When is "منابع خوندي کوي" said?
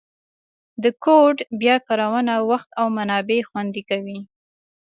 2.97-4.19